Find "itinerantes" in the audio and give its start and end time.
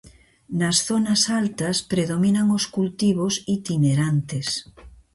3.57-4.47